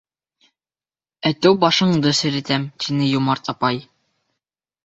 [1.31, 3.79] Әтеү башыңды серетәм.— тине йомарт апай.